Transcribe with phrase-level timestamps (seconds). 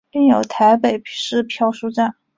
[0.09, 2.15] 另有台北市漂书站。